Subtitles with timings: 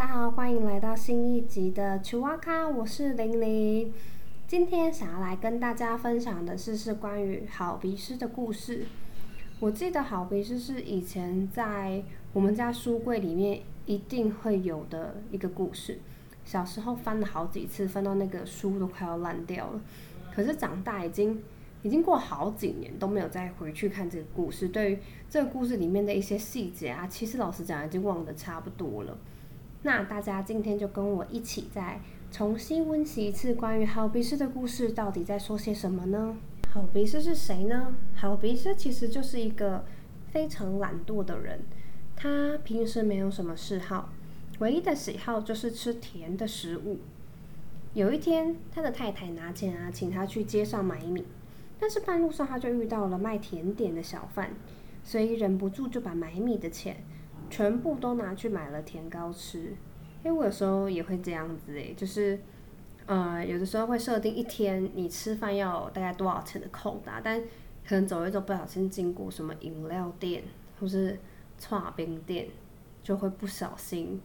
[0.00, 3.92] 大家好，欢迎来到新一集的《曲哇咖》，我是玲玲。
[4.48, 8.86] 今天想要来跟大家分享的是是关于好鼻师的故事。
[9.58, 15.98] 我记得好鼻师是以前在我们家书柜里面一定会有的一个故事。
[16.46, 19.82] 小时候翻了好几次，翻到那个书都快要烂掉了。
[20.34, 21.42] 可是长大已经
[21.82, 24.66] 已经过好几年都没有再回去看这个故事。
[24.66, 29.14] 对于这个故事里面的一些细节啊，其实老实讲已经忘得差不多了。
[29.82, 32.00] 那大家今天就跟我一起再
[32.30, 36.36] 重新温习一次关于好鼻师的故事，到底在说些什么呢？
[36.70, 37.94] 好鼻师是谁呢？
[38.14, 39.84] 好鼻师其实就是一个
[40.28, 41.60] 非常懒惰的人，
[42.14, 44.12] 他平时没有什么嗜好，
[44.58, 46.98] 唯一的喜好就是吃甜的食物。
[47.94, 51.24] 有一天，他的太太拿钱啊，请他去街上买米，
[51.80, 54.50] 但是半路上他就遇到了卖甜点的小贩，
[55.02, 57.02] 所以忍不住就把买米的钱
[57.50, 59.74] 全部都拿去买了甜糕吃。
[60.24, 62.38] 因为我有时候也会这样子诶，就是。
[63.06, 67.40] 呃，有的时候会设定一天你吃饭要大概多少钱的扣打，但
[67.84, 70.44] 可能走一走不小心经过什么饮料店
[70.78, 71.18] 或是
[71.58, 72.46] 串冰店，
[73.02, 74.20] 就会不小心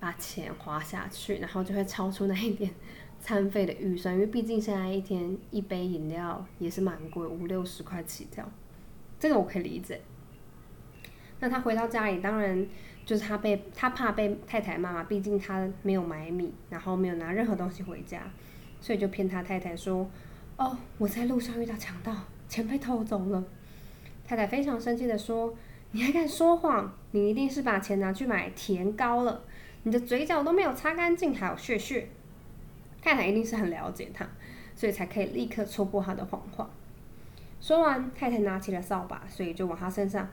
[0.00, 2.72] 把钱花下去，然后就会超出那一点
[3.20, 8.50] 餐费的预算，因为毕竟现在一天一杯饮料也是蛮贵，五六十块起跳，
[9.20, 10.00] 这个我可以理解。
[11.40, 12.66] 那他回到家里，当然。
[13.06, 18.22] 就是他被他怕被太太骂嘛，毕竟他没有买米，然后没有拿任何东西回家，
[18.80, 20.08] 所以就骗他太太说
[20.58, 22.14] ：“哦，我在路上遇到强盗，
[22.46, 23.42] 钱被偷走了。”
[24.24, 25.56] 太太非常生气的说
[25.90, 26.92] ：“你还敢说谎？
[27.10, 29.42] 你一定是把钱拿去买甜糕了，
[29.82, 32.10] 你的嘴角都没有擦干净，还有血血。”
[33.02, 34.28] 太太一定是很了解他，
[34.76, 36.70] 所以才可以立刻戳破他的谎话。
[37.60, 40.28] 说完，太太拿起了扫把，所以就往他身上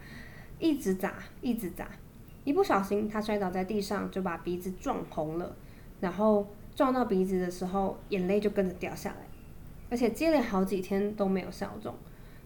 [0.59, 1.87] 一直砸，一直砸。
[2.43, 5.55] 一不小心，他摔倒在地上，就把鼻子撞红了。
[5.99, 9.27] 然后撞到鼻子的时候，眼泪就跟着掉下来，
[9.89, 11.93] 而且接连好几天都没有消肿。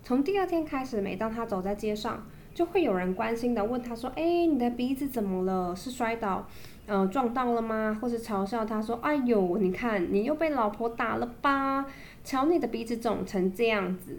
[0.03, 5.75] 从第二天开始，每当他走在街上，就会有人关心的问他说：“哎，你的鼻子怎么了？
[5.75, 6.47] 是摔倒，
[6.87, 11.85] 呃，撞到了吗？”或是嘲笑他说：“哎呦，你看你又被老婆打了吧？
[12.23, 14.17] 瞧你的鼻子肿成这样子。”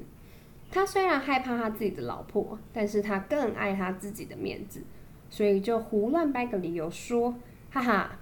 [0.72, 4.83] 他虽然害怕他自己的老婆，但是他更爱他自己的面子。
[5.28, 7.34] 所以就胡乱掰个理由说，
[7.71, 8.19] 哈哈，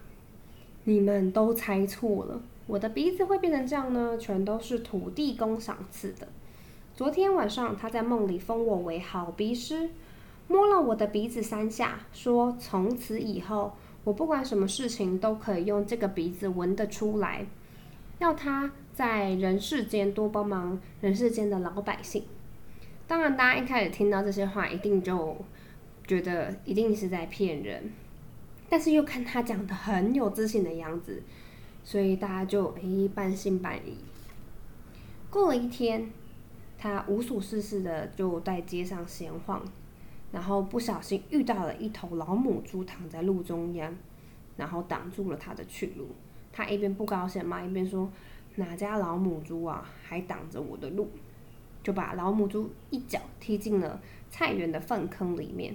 [0.84, 6.28] 你们都猜错了，我的鼻子会变成这样呢，全都是土地公赏赐的。
[6.94, 9.90] 昨天晚上他在梦里封我为好鼻师，
[10.46, 13.72] 摸了我的鼻子三下，说从此以后
[14.04, 17.46] 我不管什么事情都可以用这个鼻子闻得出来，
[18.18, 22.24] 要他在人世间多帮忙人世间的老百姓。
[23.10, 25.36] 当然，大家一开始听到这些话，一定就。
[26.06, 27.92] 觉得一定是在骗人，
[28.68, 31.22] 但是又看他讲的很有自信的样子，
[31.84, 33.96] 所以大家就诶半信半疑。
[35.30, 36.10] 过了一天，
[36.76, 39.62] 他无所事事的就在街上闲晃，
[40.32, 43.94] 然后不小心遇到了一头老母猪躺在路中央，
[44.56, 46.08] 然后挡住了他的去路。
[46.52, 48.10] 他一边不高兴嘛，一边说
[48.56, 51.08] ：“哪家老母猪啊，还挡着我的路？”
[51.82, 55.74] 就把老母猪一脚踢进了菜园的粪坑里面。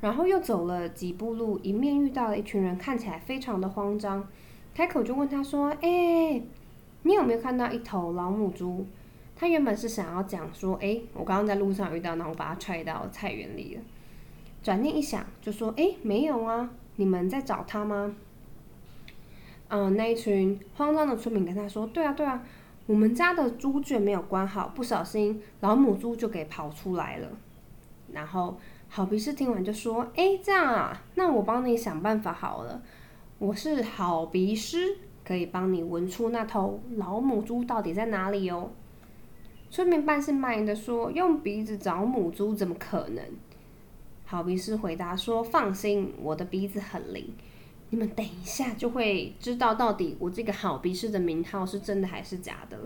[0.00, 4.28] 然后又走了几步路，迎面遇到了一群人，看起来非常的慌张，
[4.74, 6.42] 开口就问他说：“哎，
[7.02, 8.86] 你有没有看到一头老母猪？”
[9.34, 13.82] 他原本是想要讲说：“哎，我刚刚在路上遇到，然后把它踹到菜园里了。”
[14.62, 18.14] 转念一想，就说：“哎，没有啊，你们在找他吗？”
[19.68, 22.44] 嗯，那一群慌张的村民跟他说：“对啊，对啊，
[22.86, 27.28] 我们家的猪圈没有关好，不小心老母猪就给跑出来了。”
[28.12, 28.56] 然后。
[28.88, 32.80] 好鼻师听完就说：“哎，这样啊，那我帮你想办法好了。
[33.40, 38.70] 我是好鼻师，可以帮你闻出那头老母猪到底在哪里哦。”
[39.70, 43.24] 村民半信半疑的说：“用鼻子找母猪怎么可能？”
[44.24, 47.34] 好鼻师回答说：“放心，我的鼻子很灵，
[47.90, 52.78] 你们等一下就会知道到底我这个好鼻师的名号是真的还是假的。”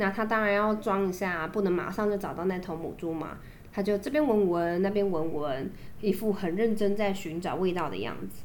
[0.00, 3.38] 那他当然要装一下，不能马上就找到那头母猪嘛。
[3.72, 5.70] 他就这边闻闻，那边闻闻，
[6.00, 8.42] 一副很认真在寻找味道的样子。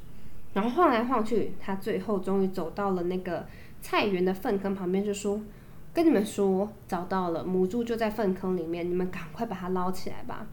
[0.54, 3.46] 然后晃来晃去，他最后终于走到了那个
[3.82, 5.42] 菜园的粪坑旁边，就说
[5.94, 10.46] ：“跟你们说，找到了，母猪就在粪坑里面，你们赶快把它捞起来吧。”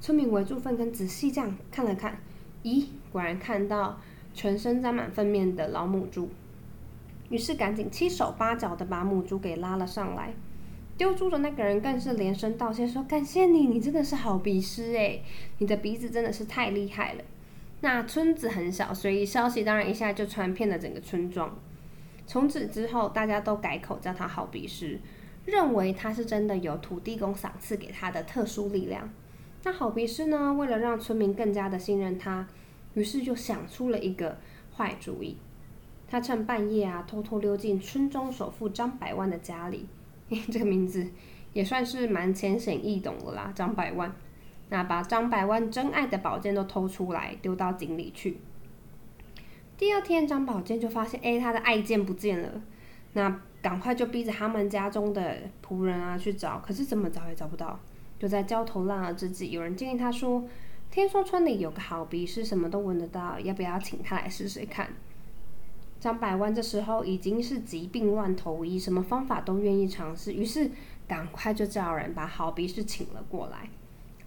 [0.00, 2.18] 村民围住粪坑，仔细这样看了看，
[2.62, 4.00] 咦，果然看到
[4.34, 6.28] 全身沾满粪面的老母猪。
[7.28, 10.34] 于是赶紧七手八脚的把母猪给拉了上来。
[10.98, 15.22] 丢猪的那个人更是连声道谢，说：“感谢你，你真的是好鼻师诶，
[15.58, 17.24] 你的鼻子真的是太厉害了。”
[17.80, 21.58] 那村子很小，所以消息当然一下就传遍了整个村庄。
[22.26, 25.00] 从此之后，大家都改口叫他好鼻师，
[25.46, 29.10] 认为他是真的有土地公赏赐给他的特殊力量。
[29.64, 32.46] 那好鼻师呢，为了让村民更加的信任他，
[32.94, 34.38] 于是就想出了一个
[34.76, 35.36] 坏主意。
[36.08, 39.86] 他趁半夜啊，偷偷溜进村中首富张百万的家里。
[40.50, 41.06] 这个名字
[41.52, 44.14] 也算是蛮浅显易懂的啦，张百万。
[44.68, 48.38] 那把张百万真爱的宝剑都偷出来，丢到井里去。
[49.76, 52.62] 第二天，张宝剑就发现，哎，他的爱剑不见了。
[53.14, 57.78] 那赶快就逼着他们家中的仆人啊去找，可是怎么找也找不到。
[58.18, 60.42] 就在焦头烂额之际，有人建议他说
[60.92, 64.90] ：“听说村里有个好鼻是什么都闻得到，要不要请他来试试看？”
[65.98, 70.70] 张百万这时候已经是疾病乱投医，什么方法都愿意尝试，于是
[71.08, 73.70] 赶快就叫人把好鼻师请了过来。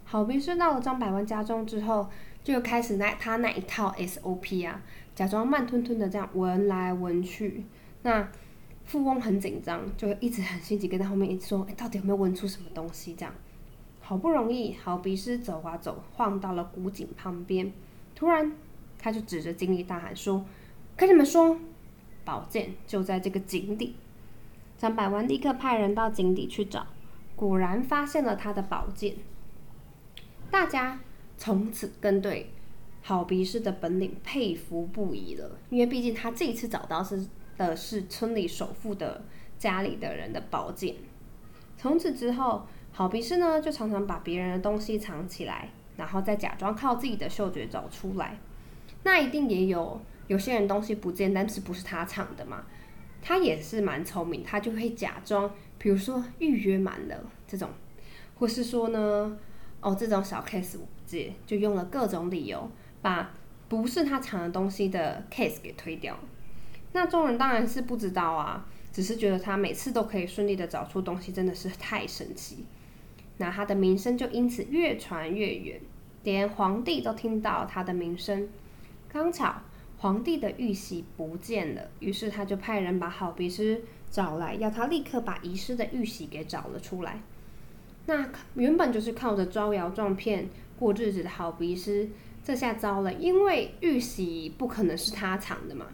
[0.02, 2.08] 好鼻师到了张百万家中之后，
[2.42, 4.82] 就开始那他那一套 SOP 啊。
[5.14, 7.64] 假装慢吞吞的这样闻来闻去，
[8.02, 8.28] 那
[8.84, 13.32] 富翁很紧张，就一直很心急，跟在后面一直说：“哎，到底有没有闻出什么东西？”这样，
[14.08, 17.72] 好不容易，好鼻师走啊走，晃到了古井旁边，
[18.14, 18.52] 突然
[19.00, 20.44] 他就指着井里大喊说
[20.96, 21.58] ：“跟你们说，
[22.24, 23.96] 宝剑就在这个井底。”
[24.78, 26.86] 张百万立刻派人到井底去找，
[27.34, 29.16] 果然发现了他的宝剑。
[30.52, 31.00] 大家
[31.36, 32.52] 从此跟对。
[33.02, 37.26] 好鼻师的本领佩服不已了，因为毕竟他这一次找到是
[37.56, 39.24] 的是村里首富的
[39.58, 40.94] 家里的人的宝剑。
[41.76, 48.38] 从此之后，好鼻师呢就常常把别人的东西藏起来，然后再假装靠自己的嗅觉找出来。
[49.02, 52.64] 那一定也有有些人东西不见，但是不是他藏的嘛？
[53.20, 57.68] 他也是蛮聪明，他就会假装，比如说预约满了这种，
[58.38, 59.36] 或是说呢，
[59.82, 62.70] 哦这种小 case 我不接，就用了各种理由。
[63.02, 63.30] 把
[63.68, 66.18] 不是他藏的东西的 case 给推掉，
[66.92, 72.64] 那众人当然是不知道啊，只是觉得他每次都可以顺利的找出东西，真的是太神奇。
[73.38, 75.80] 那他的名声就因此越传越远，
[76.24, 78.48] 连皇帝都听到他的名声。
[79.08, 79.54] 刚巧
[79.98, 87.20] 皇帝的玉玺不见了，于是他就派人把好鼻师找来，要他立刻把遗失的玉玺给找了出来。
[88.06, 90.48] 那原本就是靠着招摇撞骗
[90.78, 92.08] 过日子的好鼻师。
[92.44, 95.86] 这下糟了，因为玉玺不可能是他藏的嘛。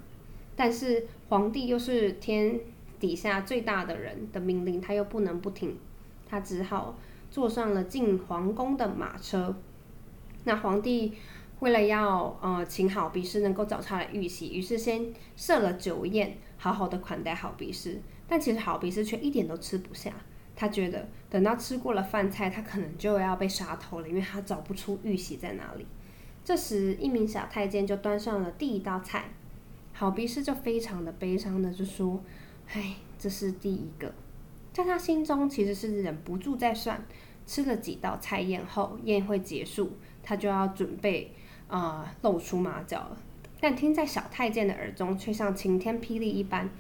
[0.54, 2.60] 但是皇帝又是天
[3.00, 5.78] 底下最大的人的命令，他又不能不听，
[6.28, 6.98] 他只好
[7.32, 9.56] 坐上了进皇宫的马车。
[10.44, 11.14] 那皇帝
[11.60, 17.98] 为了要呃请好鼻师能够找他的玉玺，于是先设了酒宴，好好的款待好鼻师。
[18.28, 20.12] 但其实好鼻师却一点都吃不下，
[20.54, 25.86] 他觉得等到吃过了饭菜，他可能就要被杀头了，因为他找不出玉玺在哪里。
[26.44, 29.30] 这时，一名小太监就端上了第一道菜，
[29.94, 32.20] 好鼻师就非常的悲伤的就说
[32.74, 34.12] ：“唉，这是第一个。”
[34.72, 37.04] 在他心中其实是忍不住在算，
[37.46, 41.34] 吃了几道菜宴后，宴会结束，他就要准备
[41.68, 43.16] 啊露出马脚了。
[43.60, 46.70] 但听在小太监的耳中，却像晴天霹雳一般，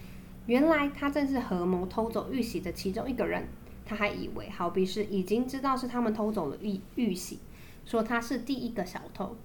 [0.46, 3.46] 原来他正是合谋偷走玉玺的其中一个人。
[3.84, 7.38] 他还以为好比是已经知道是他们偷走了玉玉玺，
[7.84, 9.36] 说他是第一个小偷。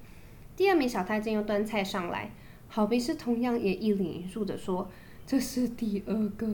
[0.56, 2.32] 第二名小太监又端菜上来，
[2.70, 4.89] 好比是同样也一脸严肃的说
[5.27, 6.48] ：“这是第二个。”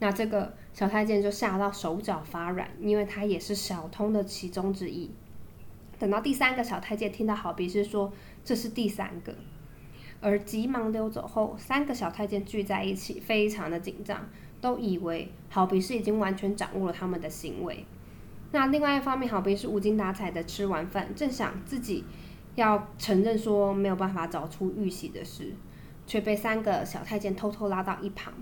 [0.00, 5.08] 那这个小太监就吓到手脚发软，因为他也是小通的其中之一。
[5.98, 8.12] 等到第三个小太监听到好比是说
[8.44, 9.34] 这是第三个，
[10.20, 14.28] 而急忙溜走后，三个小太监聚在一起，非常的紧张，
[14.60, 17.84] 都以为好比是已经完全掌握了他们的行为。
[18.52, 22.04] 那另外一方面，好比是无精打采的吃完饭，正想自己。
[22.56, 25.54] 要承认说没有办法找出玉玺的事，
[26.04, 28.34] 却被三个小太监偷偷拉到一旁。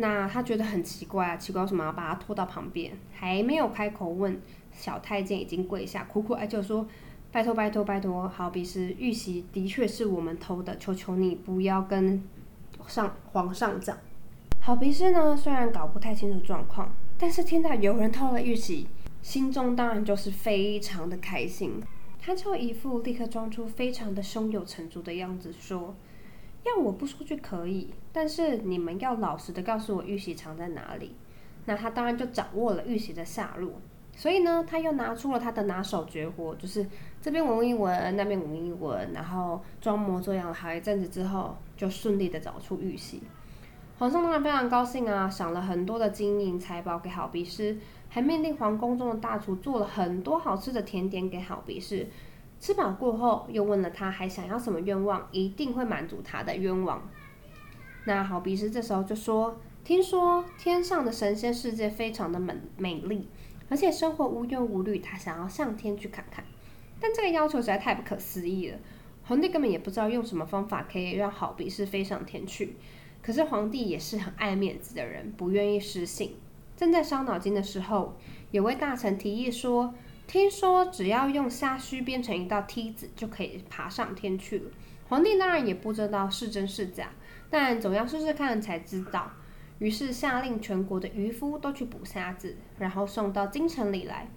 [0.00, 2.92] 那他觉得很奇怪啊，奇怪什么把他拖到旁边？
[3.12, 4.40] 还没有开口问，
[4.72, 6.86] 小太监已经跪下，苦苦哀求说
[7.30, 12.22] ：“拜托拜托拜托，好比是玉玺的确是我们偷的，求求你不要跟
[12.86, 13.96] 上皇上讲。”
[14.60, 18.86] 好鼻师呢，虽然搞不太清楚状况，但是听到有人偷了玉玺，
[19.22, 21.82] 心中当然就是非常的开心。
[22.22, 25.94] 他就一副立刻装出非常的胸有成竹的样子，说
[26.64, 31.14] ：“要我不说就可以，但是你们要老实的告诉我玉玺藏在哪里。”
[31.66, 33.72] 那他当然就掌握了玉玺的下落，
[34.16, 36.86] 所以呢，他又拿出了他的拿手绝活，就是
[37.20, 43.22] 这边闻一闻，那边闻一闻，然后装模作样好一阵子之后，就顺利的找出玉玺。
[43.98, 47.76] 皇上当然非常高兴啊，赏了很多的金银财宝给好鼻师。
[48.12, 52.08] 还命令皇宫中的大厨做了很多好吃的甜点给好鼻师，
[52.60, 57.08] 吃饱过后，又问了他还想要什么愿望，一定会满足他的愿望。
[58.04, 63.26] 那好比斯这时候就说：“听说天上的神仙世界非常的美美丽，
[63.70, 66.44] 而且生活无忧无虑，他想要上天去看看。”
[67.00, 68.78] 但这个要求实在太不可思议了，
[69.24, 72.76] 皇帝根本也不知道用什么方法可以让好比斯飞上天去。
[73.22, 76.36] 可是皇帝也是很爱面子的人，不愿意失信。
[76.76, 78.18] 正在伤脑筋的时候，
[78.50, 79.94] 有位大臣提议说。
[80.30, 84.70] 听说只要用虾须编成一道梯子，就可以爬上天去了。
[85.08, 87.10] 皇帝当然也不知道是真是假，
[87.50, 89.28] 但总要试试看才知道。
[89.80, 94.28] 于是下令全国的渔夫都去捕虾子，然后送到京城里来。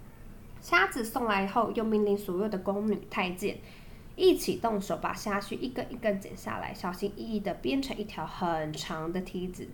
[0.60, 3.58] 虾子送来后，又命令所有的宫女、太监
[4.16, 9.68] 一起动手，把虾须一根一根剪下来，小心翼翼地编成一条很长的梯子。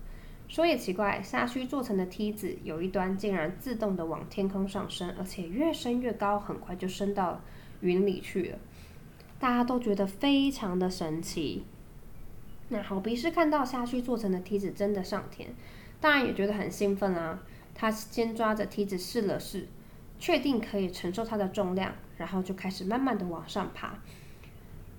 [0.51, 7.41] 说也奇怪，沙须做成的梯子有一端竟然自动的往天空上升，而且越升越高，很快就升到
[7.83, 8.59] 云里去了。
[9.39, 11.63] 大家都觉得非常的神奇。
[12.69, 15.55] 那好比是看到沙须做成的梯子真的上天，
[16.01, 17.41] 当然也觉得很兴奋啊。
[17.73, 19.69] 他先抓着梯子试了试，
[20.19, 23.95] 确定可以承受它的重量，然后就开始慢慢的往上爬，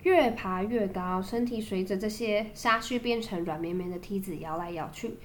[0.03, 5.17] 越爬越高，身体随着这些沙须变成软绵绵的梯子摇来摇去。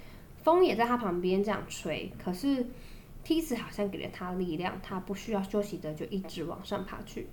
[0.46, 2.64] 风也在他旁边这样吹，可是
[3.24, 7.26] 梯子好像给了他力量，他不需要休息的就一直往上爬去。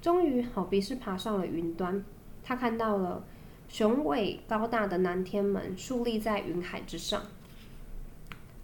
[0.00, 2.02] 终于，好比是爬上了云端，
[2.42, 3.22] 他看到了
[3.68, 7.24] 雄伟高大的南天门竖立在云海之上，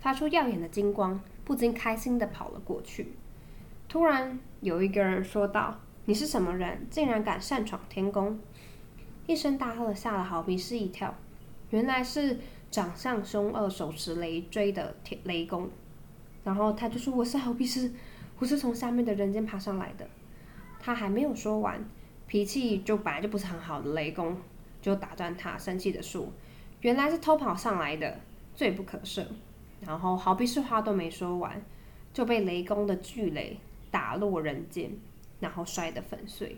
[0.00, 3.12] 发出耀眼的金光，不禁开心的跑了过去。
[3.87, 6.87] 突然，有一个人说道：“你是什么人？
[6.88, 8.40] 竟然敢擅闯天宫？”
[9.28, 11.14] 一声大喝吓了好比是一跳，
[11.69, 12.38] 原来是。
[12.71, 15.69] 长相凶恶、手持雷锥的天雷公，
[16.45, 17.91] 然后他就说：“我是好比是，
[18.39, 20.07] 我是从下面的人间爬上来的。”
[20.79, 21.85] 他还没有说完，
[22.27, 24.37] 脾气就本来就不是很好的雷公
[24.81, 26.33] 就打断他，生气的说
[26.81, 28.21] ：“原来是偷跑上来的，
[28.55, 29.27] 罪不可赦。”
[29.85, 31.61] 然后好比是话都没说完，
[32.12, 33.59] 就被雷公的巨雷
[33.91, 34.93] 打落人间，
[35.41, 36.57] 然后摔得粉碎。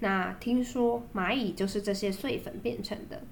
[0.00, 3.22] 那听说蚂蚁就是这些碎粉变成的。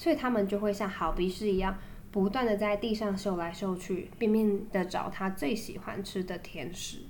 [0.00, 1.76] 所以他们就会像好鼻屎一样，
[2.10, 7.00] 不断的在地上嗅来嗅去，拼命的找他最喜欢吃的甜食。